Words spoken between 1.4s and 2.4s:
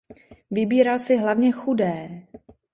chudé.